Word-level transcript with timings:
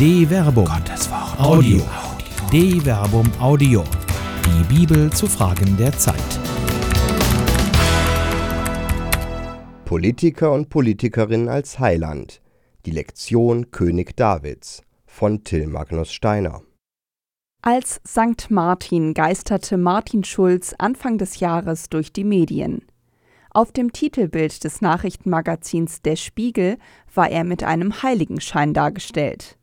De 0.00 0.24
Verbum. 0.24 0.64
Gottes 0.64 1.10
Wort. 1.10 1.38
Audio. 1.38 1.82
De 2.50 2.80
Verbum 2.80 3.30
Audio. 3.38 3.84
Die 4.46 4.74
Bibel 4.74 5.12
zu 5.12 5.26
Fragen 5.26 5.76
der 5.76 5.92
Zeit. 5.92 6.16
Politiker 9.84 10.52
und 10.52 10.70
Politikerinnen 10.70 11.50
als 11.50 11.78
Heiland. 11.78 12.40
Die 12.86 12.92
Lektion 12.92 13.72
König 13.72 14.16
Davids 14.16 14.82
von 15.04 15.44
Till 15.44 15.66
Magnus 15.66 16.10
Steiner. 16.14 16.62
Als 17.60 18.00
St. 18.08 18.50
Martin 18.50 19.12
geisterte 19.12 19.76
Martin 19.76 20.24
Schulz 20.24 20.74
Anfang 20.78 21.18
des 21.18 21.40
Jahres 21.40 21.90
durch 21.90 22.10
die 22.10 22.24
Medien. 22.24 22.86
Auf 23.50 23.70
dem 23.70 23.92
Titelbild 23.92 24.64
des 24.64 24.80
Nachrichtenmagazins 24.80 26.00
Der 26.00 26.16
Spiegel 26.16 26.78
war 27.14 27.28
er 27.28 27.44
mit 27.44 27.64
einem 27.64 28.02
Heiligenschein 28.02 28.72
dargestellt. 28.72 29.58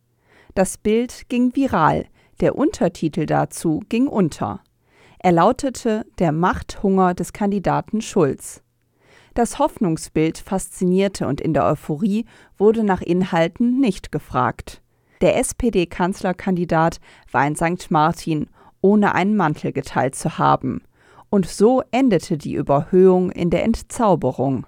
Das 0.58 0.80
Bild 0.80 1.30
ging 1.30 1.56
viral, 1.56 2.08
der 2.42 2.56
Untertitel 2.56 3.28
dazu 3.28 3.84
ging 3.90 4.08
unter. 4.08 4.62
Er 5.20 5.32
lautete 5.32 6.04
Der 6.18 6.32
Machthunger 6.32 7.14
des 7.14 7.32
Kandidaten 7.32 8.02
Schulz. 8.02 8.64
Das 9.36 9.60
Hoffnungsbild 9.60 10.40
faszinierte 10.40 11.28
und 11.28 11.42
in 11.42 11.54
der 11.54 11.64
Euphorie 11.64 12.26
wurde 12.58 12.84
nach 12.84 13.04
Inhalten 13.04 13.80
nicht 13.80 14.12
gefragt. 14.12 14.82
Der 15.22 15.38
SPD-Kanzlerkandidat 15.38 17.02
war 17.32 17.42
ein 17.42 17.56
St. 17.56 17.92
Martin, 17.92 18.50
ohne 18.82 19.14
einen 19.14 19.36
Mantel 19.36 19.72
geteilt 19.72 20.16
zu 20.16 20.40
haben 20.40 20.82
und 21.30 21.46
so 21.46 21.84
endete 21.92 22.36
die 22.36 22.56
Überhöhung 22.56 23.30
in 23.30 23.52
der 23.52 23.64
Entzauberung. 23.64 24.66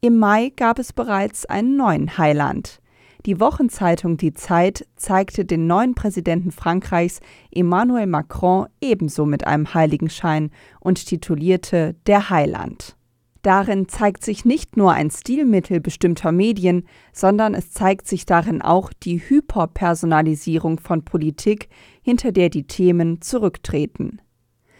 Im 0.00 0.16
Mai 0.16 0.50
gab 0.56 0.78
es 0.78 0.94
bereits 0.94 1.44
einen 1.44 1.76
neuen 1.76 2.16
Heiland. 2.16 2.80
Die 3.26 3.40
Wochenzeitung 3.40 4.16
Die 4.16 4.32
Zeit 4.32 4.86
zeigte 4.96 5.44
den 5.44 5.66
neuen 5.66 5.94
Präsidenten 5.94 6.52
Frankreichs 6.52 7.20
Emmanuel 7.50 8.06
Macron 8.06 8.66
ebenso 8.80 9.26
mit 9.26 9.46
einem 9.46 9.74
Heiligenschein 9.74 10.50
und 10.80 11.04
titulierte 11.04 11.96
Der 12.06 12.30
Heiland. 12.30 12.96
Darin 13.42 13.88
zeigt 13.88 14.24
sich 14.24 14.44
nicht 14.44 14.76
nur 14.76 14.92
ein 14.92 15.10
Stilmittel 15.10 15.80
bestimmter 15.80 16.32
Medien, 16.32 16.86
sondern 17.12 17.54
es 17.54 17.72
zeigt 17.72 18.06
sich 18.06 18.26
darin 18.26 18.62
auch 18.62 18.92
die 18.92 19.18
Hyperpersonalisierung 19.18 20.80
von 20.80 21.04
Politik, 21.04 21.68
hinter 22.02 22.32
der 22.32 22.50
die 22.50 22.66
Themen 22.66 23.20
zurücktreten. 23.20 24.20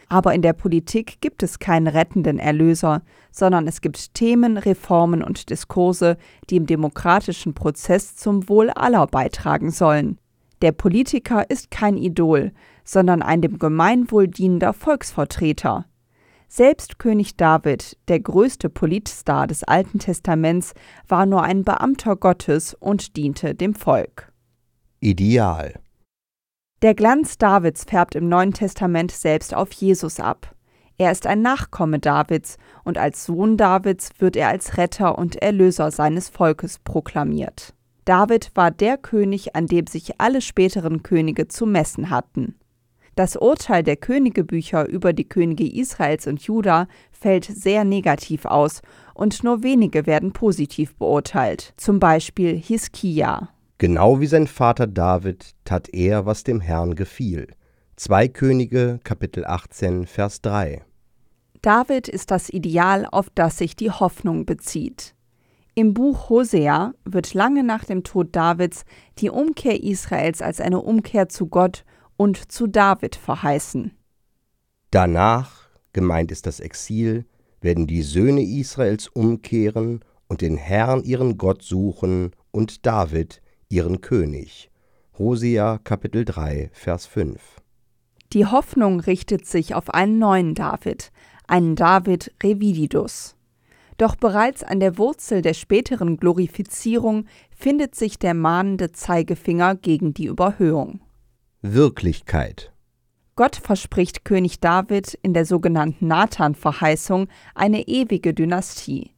Aber 0.09 0.34
in 0.34 0.42
der 0.42 0.55
Politik 0.55 1.20
gibt 1.20 1.42
es 1.42 1.59
keinen 1.59 1.87
rettenden 1.87 2.39
Erlöser, 2.39 3.03
sondern 3.31 3.67
es 3.67 3.81
gibt 3.83 4.14
Themen, 4.14 4.56
Reformen 4.56 5.23
und 5.23 5.51
Diskurse, 5.51 6.17
die 6.48 6.56
im 6.56 6.67
demokratischen 6.67 7.55
Prozess 7.55 8.17
zum 8.17 8.48
Wohl 8.48 8.70
aller 8.70 9.06
beitragen 9.06 9.70
sollen. 9.70 10.19
Der 10.62 10.73
Politiker 10.73 11.48
ist 11.51 11.70
kein 11.70 11.97
Idol, 11.97 12.53
sondern 12.84 13.23
ein 13.23 13.42
dem 13.42 13.59
Gemeinwohl 13.59 14.29
dienender 14.29 14.73
Volksvertreter. 14.73 15.84
Selbst 16.48 16.98
König 16.98 17.36
David, 17.36 17.98
der 18.09 18.20
größte 18.20 18.70
Politstar 18.70 19.47
des 19.47 19.62
Alten 19.64 19.98
Testaments, 19.98 20.73
war 21.06 21.27
nur 21.27 21.42
ein 21.42 21.62
Beamter 21.62 22.17
Gottes 22.17 22.73
und 22.73 23.17
diente 23.17 23.55
dem 23.55 23.75
Volk. 23.75 24.33
Ideal 25.01 25.75
der 26.83 26.95
Glanz 26.95 27.39
Davids 27.39 27.84
färbt 27.84 28.15
im 28.15 28.29
Neuen 28.29 28.53
Testament 28.53 29.11
selbst 29.11 29.55
auf 29.55 29.73
Jesus 29.73 30.21
ab. 30.21 30.55
Er 30.97 31.11
ist 31.11 31.27
ein 31.27 31.43
Nachkomme 31.43 31.98
Davids 31.98 32.57
und 32.85 32.98
als 32.98 33.25
Sohn 33.25 33.57
Davids 33.57 34.11
wird 34.19 34.37
er 34.37 34.48
als 34.48 34.77
Retter 34.77 35.19
und 35.19 35.37
Erlöser 35.37 35.91
seines 35.91 36.29
Volkes 36.29 36.79
proklamiert. 36.79 37.75
David 38.05 38.53
war 38.55 38.70
der 38.70 38.97
König, 38.97 39.55
an 39.55 39.67
dem 39.67 39.87
sich 39.87 40.20
alle 40.20 40.41
späteren 40.41 41.03
Könige 41.03 41.48
zu 41.48 41.67
messen 41.67 42.11
hatten. 42.11 42.55
Das 43.17 43.36
Urteil 43.36 43.83
der 43.83 43.97
Königebücher 43.97 44.89
über 44.89 45.13
die 45.13 45.29
Könige 45.29 45.69
Israels 45.69 46.29
und 46.29 46.41
Juda 46.41 46.86
fällt 47.11 47.45
sehr 47.45 47.83
negativ 47.83 48.45
aus 48.45 48.83
und 49.14 49.42
nur 49.42 49.64
wenige 49.64 50.07
werden 50.07 50.33
positiv 50.33 50.95
beurteilt, 50.95 51.75
zum 51.77 51.98
Beispiel 51.98 52.57
Hiskia. 52.57 53.48
Genau 53.78 54.18
wie 54.18 54.27
sein 54.27 54.48
Vater 54.48 54.89
David 54.89 55.55
tat 55.64 55.89
er, 55.94 56.27
was 56.27 56.42
dem 56.42 56.61
Herrn 56.61 56.96
gefiel. 56.96 57.46
2 57.94 58.27
Könige, 58.27 58.98
Kapitel 59.05 59.44
18, 59.46 60.06
Vers 60.06 60.42
3. 60.42 60.84
David 61.62 62.08
ist 62.08 62.33
das 62.33 62.50
Ideal, 62.50 63.06
auf 63.06 63.30
das 63.30 63.58
sich 63.58 63.77
die 63.77 63.92
Hoffnung 63.92 64.46
bezieht. 64.46 65.14
Im 65.77 65.94
Buch 65.94 66.28
Hosea 66.28 66.92
wird 67.05 67.34
lange 67.34 67.62
nach 67.62 67.84
dem 67.84 68.02
Tod 68.02 68.34
Davids 68.34 68.84
die 69.18 69.30
Umkehr 69.30 69.80
Israels 69.80 70.42
als 70.42 70.60
eine 70.60 70.80
Umkehr 70.80 71.28
zu 71.28 71.46
Gott 71.46 71.84
und 72.16 72.50
zu 72.50 72.66
David 72.66 73.14
verheißen. 73.14 73.92
Danach, 74.90 75.68
gemeint 75.92 76.33
ist 76.33 76.46
das 76.46 76.58
Exil, 76.58 77.27
werden 77.60 77.86
die 77.86 78.02
Söhne 78.02 78.42
Israels 78.42 79.06
umkehren 79.06 80.00
und 80.27 80.40
den 80.40 80.56
Herrn 80.56 81.05
ihren 81.05 81.39
Gott 81.39 81.62
suchen 81.62 82.33
und 82.50 82.84
David, 82.84 83.40
ihren 83.68 84.01
König. 84.01 84.70
Hosea 85.18 85.79
Kapitel 85.84 86.24
3 86.24 86.70
Vers 86.73 87.06
5. 87.06 87.40
Die 88.33 88.46
Hoffnung 88.46 89.01
richtet 89.01 89.46
sich 89.46 89.74
auf 89.74 89.90
einen 89.90 90.18
neuen 90.18 90.55
David, 90.55 91.11
einen 91.46 91.77
David 91.77 92.33
Revididus. 92.42 93.36
Doch 93.96 94.14
bereits 94.14 94.62
an 94.62 94.80
der 94.80 94.96
Wurzel 94.96 95.42
der 95.42 95.55
späteren 95.55 96.18
Glorifizierung 96.18 97.27
findet 97.51 97.95
sich 97.95 98.18
der 98.18 98.34
mahnende 98.34 98.92
Zeigefinger 98.92 99.74
gegen 99.74 100.14
die 100.14 100.27
Überhöhung. 100.27 101.01
Wirklichkeit 101.62 102.73
Gott 103.34 103.57
verspricht 103.57 104.24
König 104.24 104.58
David 104.58 105.14
in 105.23 105.33
der 105.33 105.45
sogenannten 105.45 106.08
Nathan-Verheißung 106.08 107.28
eine 107.55 107.86
ewige 107.86 108.34
Dynastie. 108.34 109.12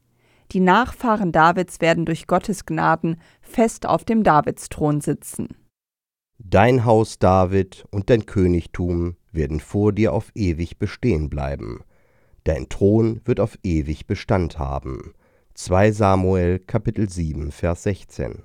Die 0.53 0.61
Nachfahren 0.61 1.31
Davids 1.31 1.81
werden 1.81 2.05
durch 2.05 2.27
Gottes 2.27 2.66
Gnaden 2.66 3.21
fest 3.41 3.87
auf 3.87 4.05
dem 4.05 4.25
Davidsthron 4.25 5.00
sitzen. 5.00 5.49
Dein 6.38 6.84
Haus 6.84 7.19
David 7.19 7.84
und 7.91 8.11
dein 8.11 8.27
Königtum 8.27 9.16
werden 9.31 9.60
vor 9.60 9.93
dir 9.93 10.12
auf 10.12 10.33
ewig 10.34 10.78
bestehen 10.78 11.31
bleiben. 11.31 11.84
Dein 12.44 12.69
Thron 12.69 13.21
wird 13.25 13.39
auf 13.39 13.59
ewig 13.62 14.06
Bestand 14.06 14.59
haben. 14.59 15.15
2 15.55 15.93
Samuel 15.93 16.59
Kapitel 16.59 17.09
7 17.09 17.53
Vers 17.53 17.84
16 17.84 18.43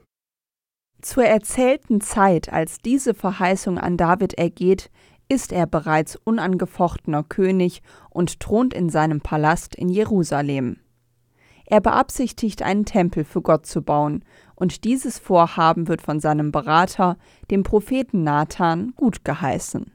Zur 1.02 1.24
erzählten 1.24 2.02
Zeit, 2.02 2.52
als 2.52 2.80
diese 2.80 3.14
Verheißung 3.14 3.80
an 3.80 3.98
David 3.98 4.34
ergeht, 4.36 4.92
ist 5.28 5.52
er 5.52 5.66
bereits 5.66 6.18
unangefochtener 6.18 7.24
König 7.24 7.82
und 8.12 8.40
thront 8.40 8.74
in 8.74 8.90
seinem 8.90 9.22
Palast 9.22 9.74
in 9.76 9.90
Jerusalem. 9.90 10.78
Er 11.66 11.82
beabsichtigt, 11.82 12.62
einen 12.62 12.86
Tempel 12.86 13.24
für 13.24 13.42
Gott 13.42 13.66
zu 13.66 13.82
bauen, 13.82 14.24
und 14.56 14.84
dieses 14.84 15.20
Vorhaben 15.20 15.88
wird 15.88 16.02
von 16.02 16.20
seinem 16.20 16.52
Berater, 16.52 17.18
dem 17.52 17.64
Propheten 17.64 18.24
Nathan, 18.24 18.94
gut 18.96 19.26
geheißen. 19.26 19.92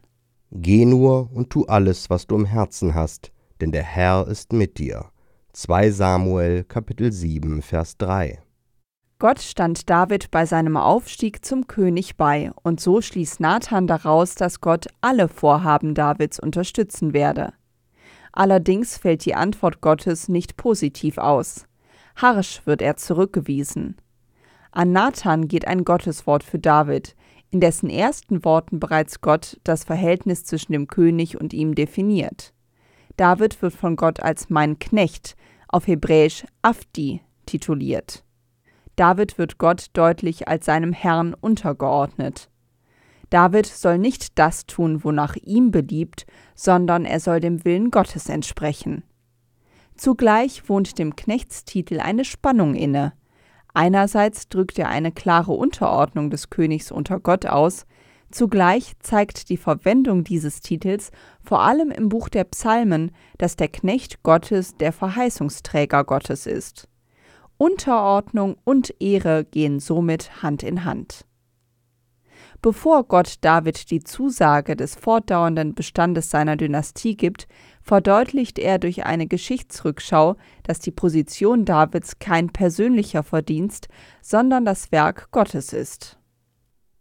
Geh 0.51 0.85
nur 0.85 1.31
und 1.33 1.51
tu 1.51 1.65
alles, 1.67 2.11
was 2.11 2.27
du 2.27 2.35
im 2.35 2.45
Herzen 2.45 2.95
hast, 2.95 3.33
denn 3.61 3.71
der 3.71 3.85
Herr 3.85 4.27
ist 4.27 4.53
mit 4.53 4.79
dir. 4.79 5.07
2 5.53 5.91
Samuel 5.91 6.65
Kapitel 6.65 7.13
7 7.13 7.63
Vers 7.63 7.97
3 7.99 8.41
Gott 9.21 9.39
stand 9.41 9.91
David 9.91 10.31
bei 10.31 10.47
seinem 10.47 10.79
Aufstieg 10.79 11.45
zum 11.45 11.67
König 11.67 12.17
bei, 12.17 12.53
und 12.63 12.81
so 12.81 13.03
schließt 13.03 13.39
Nathan 13.39 13.87
daraus, 13.87 14.35
dass 14.35 14.63
Gott 14.63 14.87
alle 15.03 15.29
Vorhaben 15.29 15.95
Davids 15.95 16.41
unterstützen 16.41 17.13
werde. 17.13 17.53
Allerdings 18.33 18.97
fällt 18.97 19.25
die 19.25 19.35
Antwort 19.35 19.81
Gottes 19.81 20.29
nicht 20.29 20.57
positiv 20.57 21.19
aus. 21.19 21.67
Harsch 22.17 22.63
wird 22.67 22.83
er 22.83 22.97
zurückgewiesen. 22.97 23.97
An 24.73 24.93
Nathan 24.93 25.49
geht 25.49 25.67
ein 25.67 25.85
Gotteswort 25.85 26.45
für 26.45 26.59
David, 26.59 27.17
in 27.51 27.61
dessen 27.61 27.91
ersten 27.91 28.45
Worten 28.45 28.79
bereits 28.79 29.21
Gott 29.21 29.59
das 29.65 29.85
Verhältnis 29.85 30.45
zwischen 30.45 30.73
dem 30.73 30.87
König 30.87 31.41
und 31.41 31.53
ihm 31.53 31.75
definiert. 31.75 32.53
David 33.17 33.61
wird 33.61 33.75
von 33.75 33.97
Gott 33.97 34.23
als 34.23 34.49
mein 34.49 34.79
Knecht, 34.79 35.37
auf 35.69 35.87
Hebräisch 35.87 36.45
Afdi, 36.63 37.21
tituliert. 37.47 38.25
David 38.97 39.39
wird 39.39 39.59
Gott 39.59 39.87
deutlich 39.95 40.47
als 40.47 40.67
seinem 40.67 40.93
Herrn 40.93 41.35
untergeordnet. 41.35 42.49
David 43.31 43.67
soll 43.67 43.99
nicht 43.99 44.39
das 44.39 44.67
tun, 44.67 45.05
wonach 45.05 45.37
ihm 45.37 45.71
beliebt, 45.71 46.27
sondern 46.55 47.05
er 47.05 47.21
soll 47.21 47.41
dem 47.41 47.65
Willen 47.65 47.91
Gottes 47.91 48.29
entsprechen. 48.29 49.05
Zugleich 49.97 50.69
wohnt 50.69 50.99
dem 50.99 51.15
Knechtstitel 51.15 52.01
eine 52.01 52.25
Spannung 52.25 52.75
inne. 52.75 53.13
Einerseits 53.73 54.49
drückt 54.49 54.79
er 54.79 54.89
eine 54.89 55.13
klare 55.13 55.53
Unterordnung 55.53 56.31
des 56.31 56.51
Königs 56.51 56.91
unter 56.91 57.21
Gott 57.21 57.47
aus, 57.47 57.87
zugleich 58.33 58.95
zeigt 59.01 59.49
die 59.49 59.57
Verwendung 59.57 60.25
dieses 60.25 60.61
Titels 60.61 61.13
vor 61.43 61.61
allem 61.61 61.91
im 61.91 62.09
Buch 62.09 62.29
der 62.29 62.45
Psalmen, 62.45 63.13
dass 63.39 63.57
der 63.57 63.69
Knecht 63.69 64.23
Gottes 64.25 64.77
der 64.77 64.93
Verheißungsträger 64.93 66.05
Gottes 66.05 66.47
ist. 66.47 66.89
Unterordnung 67.59 68.57
und 68.65 68.95
Ehre 69.01 69.45
gehen 69.45 69.81
somit 69.81 70.43
Hand 70.43 70.63
in 70.63 70.85
Hand. 70.85 71.27
Bevor 72.63 73.05
Gott 73.05 73.37
David 73.41 73.91
die 73.91 74.01
Zusage 74.01 74.77
des 74.77 74.95
fortdauernden 74.95 75.75
Bestandes 75.75 76.29
seiner 76.29 76.57
Dynastie 76.57 77.17
gibt, 77.17 77.49
verdeutlicht 77.81 78.59
er 78.59 78.79
durch 78.79 79.07
eine 79.07 79.27
Geschichtsrückschau, 79.27 80.37
dass 80.65 80.79
die 80.79 80.91
Position 80.91 81.65
Davids 81.65 82.19
kein 82.19 82.51
persönlicher 82.51 83.23
Verdienst, 83.23 83.89
sondern 84.21 84.67
das 84.67 84.93
Werk 84.93 85.31
Gottes 85.31 85.73
ist. 85.73 86.19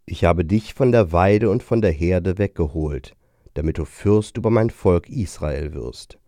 Ich 0.06 0.24
habe 0.24 0.46
dich 0.46 0.72
von 0.72 0.92
der 0.92 1.12
Weide 1.12 1.50
und 1.50 1.62
von 1.62 1.82
der 1.82 1.92
Herde 1.92 2.38
weggeholt, 2.38 3.14
damit 3.52 3.76
du 3.76 3.84
Fürst 3.84 4.38
über 4.38 4.48
mein 4.48 4.70
Volk 4.70 5.10
Israel 5.10 5.74
wirst. 5.74 6.18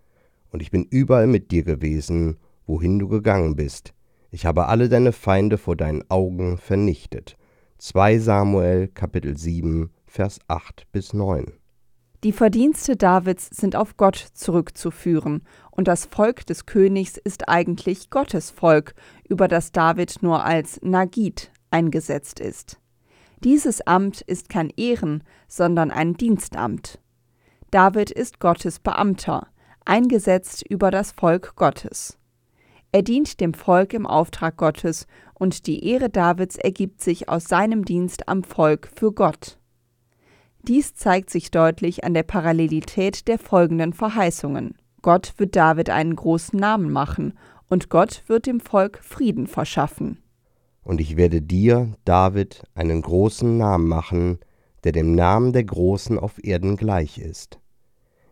Und 0.50 0.60
ich 0.60 0.70
bin 0.70 0.84
überall 0.84 1.26
mit 1.26 1.50
dir 1.52 1.64
gewesen, 1.64 2.36
wohin 2.66 2.98
du 2.98 3.08
gegangen 3.08 3.56
bist. 3.56 3.94
Ich 4.30 4.44
habe 4.44 4.66
alle 4.66 4.90
deine 4.90 5.12
Feinde 5.12 5.56
vor 5.56 5.74
deinen 5.74 6.04
Augen 6.10 6.58
vernichtet. 6.58 7.38
2 7.84 8.20
Samuel 8.20 8.86
Kapitel 8.86 9.36
7 9.36 9.90
Vers 10.06 10.38
8 10.46 10.86
bis 10.92 11.12
9. 11.14 11.46
Die 12.22 12.30
Verdienste 12.30 12.94
Davids 12.94 13.50
sind 13.50 13.74
auf 13.74 13.96
Gott 13.96 14.14
zurückzuführen, 14.34 15.42
und 15.72 15.88
das 15.88 16.06
Volk 16.06 16.46
des 16.46 16.66
Königs 16.66 17.16
ist 17.16 17.48
eigentlich 17.48 18.08
Gottes 18.08 18.52
Volk, 18.52 18.94
über 19.28 19.48
das 19.48 19.72
David 19.72 20.22
nur 20.22 20.44
als 20.44 20.80
Nagid 20.82 21.50
eingesetzt 21.72 22.38
ist. 22.38 22.78
Dieses 23.42 23.84
Amt 23.84 24.20
ist 24.20 24.48
kein 24.48 24.70
Ehren, 24.76 25.24
sondern 25.48 25.90
ein 25.90 26.14
Dienstamt. 26.14 27.00
David 27.72 28.12
ist 28.12 28.38
Gottes 28.38 28.78
Beamter, 28.78 29.48
eingesetzt 29.84 30.64
über 30.70 30.92
das 30.92 31.10
Volk 31.10 31.56
Gottes. 31.56 32.16
Er 32.94 33.02
dient 33.02 33.40
dem 33.40 33.54
Volk 33.54 33.94
im 33.94 34.06
Auftrag 34.06 34.58
Gottes, 34.58 35.06
und 35.42 35.66
die 35.66 35.84
Ehre 35.88 36.08
Davids 36.08 36.54
ergibt 36.54 37.00
sich 37.00 37.28
aus 37.28 37.46
seinem 37.46 37.84
Dienst 37.84 38.28
am 38.28 38.44
Volk 38.44 38.88
für 38.94 39.12
Gott. 39.12 39.58
Dies 40.62 40.94
zeigt 40.94 41.30
sich 41.30 41.50
deutlich 41.50 42.04
an 42.04 42.14
der 42.14 42.22
Parallelität 42.22 43.26
der 43.26 43.40
folgenden 43.40 43.92
Verheißungen. 43.92 44.76
Gott 45.02 45.34
wird 45.38 45.56
David 45.56 45.90
einen 45.90 46.14
großen 46.14 46.56
Namen 46.56 46.92
machen, 46.92 47.36
und 47.68 47.90
Gott 47.90 48.22
wird 48.28 48.46
dem 48.46 48.60
Volk 48.60 49.00
Frieden 49.02 49.48
verschaffen. 49.48 50.22
Und 50.84 51.00
ich 51.00 51.16
werde 51.16 51.42
dir, 51.42 51.96
David, 52.04 52.62
einen 52.76 53.02
großen 53.02 53.58
Namen 53.58 53.88
machen, 53.88 54.38
der 54.84 54.92
dem 54.92 55.16
Namen 55.16 55.52
der 55.52 55.64
Großen 55.64 56.20
auf 56.20 56.38
Erden 56.44 56.76
gleich 56.76 57.18
ist. 57.18 57.58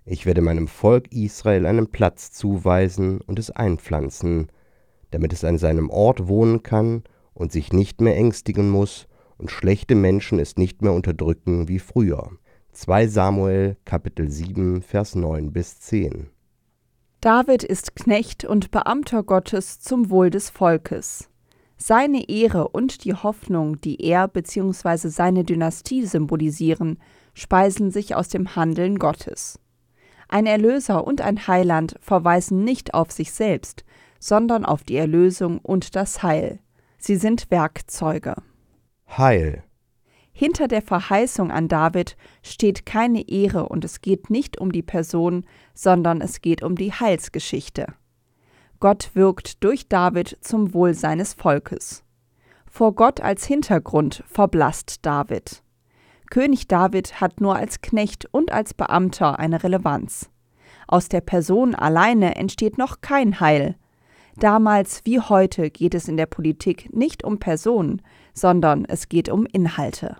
Ich 0.04 0.26
werde 0.26 0.42
meinem 0.42 0.68
Volk 0.68 1.12
Israel 1.12 1.66
einen 1.66 1.88
Platz 1.88 2.30
zuweisen 2.30 3.20
und 3.20 3.40
es 3.40 3.50
einpflanzen, 3.50 4.48
damit 5.10 5.32
es 5.32 5.44
an 5.44 5.58
seinem 5.58 5.90
Ort 5.90 6.28
wohnen 6.28 6.62
kann 6.62 7.02
und 7.34 7.52
sich 7.52 7.72
nicht 7.72 8.00
mehr 8.00 8.16
ängstigen 8.16 8.70
muss 8.70 9.06
und 9.38 9.50
schlechte 9.50 9.94
Menschen 9.94 10.38
es 10.38 10.56
nicht 10.56 10.82
mehr 10.82 10.92
unterdrücken 10.92 11.68
wie 11.68 11.78
früher. 11.78 12.30
2 12.72 13.08
Samuel 13.08 13.76
Kapitel 13.84 14.30
7 14.30 14.82
Vers 14.82 15.14
9 15.14 15.52
bis 15.52 15.80
10 15.80 16.28
David 17.20 17.64
ist 17.64 17.96
Knecht 17.96 18.44
und 18.44 18.70
Beamter 18.70 19.22
Gottes 19.22 19.80
zum 19.80 20.08
Wohl 20.10 20.30
des 20.30 20.48
Volkes. 20.48 21.28
Seine 21.76 22.28
Ehre 22.28 22.68
und 22.68 23.04
die 23.04 23.14
Hoffnung, 23.14 23.80
die 23.80 24.02
er 24.02 24.28
bzw. 24.28 25.08
seine 25.08 25.44
Dynastie 25.44 26.06
symbolisieren, 26.06 26.98
speisen 27.34 27.90
sich 27.90 28.14
aus 28.14 28.28
dem 28.28 28.54
Handeln 28.54 28.98
Gottes. 28.98 29.58
Ein 30.28 30.46
Erlöser 30.46 31.06
und 31.06 31.20
ein 31.20 31.46
Heiland 31.46 31.96
verweisen 32.00 32.64
nicht 32.64 32.94
auf 32.94 33.10
sich 33.10 33.32
selbst, 33.32 33.84
sondern 34.20 34.64
auf 34.64 34.84
die 34.84 34.96
Erlösung 34.96 35.58
und 35.58 35.96
das 35.96 36.22
Heil. 36.22 36.60
Sie 36.98 37.16
sind 37.16 37.50
Werkzeuge. 37.50 38.36
Heil. 39.08 39.64
Hinter 40.30 40.68
der 40.68 40.82
Verheißung 40.82 41.50
an 41.50 41.66
David 41.66 42.16
steht 42.42 42.86
keine 42.86 43.28
Ehre 43.28 43.68
und 43.68 43.84
es 43.84 44.00
geht 44.00 44.30
nicht 44.30 44.58
um 44.60 44.70
die 44.70 44.82
Person, 44.82 45.44
sondern 45.74 46.20
es 46.20 46.40
geht 46.40 46.62
um 46.62 46.76
die 46.76 46.92
Heilsgeschichte. 46.92 47.86
Gott 48.78 49.10
wirkt 49.14 49.64
durch 49.64 49.88
David 49.88 50.38
zum 50.40 50.72
Wohl 50.72 50.94
seines 50.94 51.34
Volkes. 51.34 52.04
Vor 52.66 52.94
Gott 52.94 53.20
als 53.20 53.44
Hintergrund 53.44 54.22
verblasst 54.26 55.04
David. 55.04 55.62
König 56.30 56.68
David 56.68 57.20
hat 57.20 57.40
nur 57.40 57.56
als 57.56 57.80
Knecht 57.80 58.26
und 58.30 58.52
als 58.52 58.72
Beamter 58.72 59.38
eine 59.38 59.62
Relevanz. 59.62 60.30
Aus 60.86 61.08
der 61.08 61.20
Person 61.20 61.74
alleine 61.74 62.36
entsteht 62.36 62.78
noch 62.78 63.00
kein 63.00 63.40
Heil. 63.40 63.76
Damals 64.40 65.02
wie 65.04 65.20
heute 65.20 65.70
geht 65.70 65.94
es 65.94 66.08
in 66.08 66.16
der 66.16 66.24
Politik 66.24 66.88
nicht 66.96 67.24
um 67.24 67.38
Personen, 67.38 68.00
sondern 68.32 68.86
es 68.86 69.10
geht 69.10 69.28
um 69.28 69.44
Inhalte. 69.44 70.16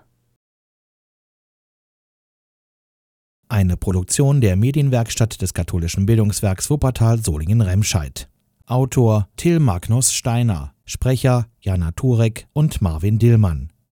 Eine 3.49 3.79
Produktion 3.79 4.43
der 4.43 4.57
Medienwerkstatt 4.57 5.41
des 5.41 5.55
katholischen 5.55 6.05
Bildungswerks 6.05 6.69
Wuppertal 6.69 7.19
Solingen-Remscheid. 7.19 8.29
Autor 8.67 9.27
Till 9.37 9.59
Magnus 9.59 10.13
Steiner, 10.13 10.75
Sprecher 10.85 11.47
Jana 11.59 11.91
Turek 11.93 12.47
und 12.53 12.83
Marvin 12.83 13.19
Dillmann. 13.19 13.70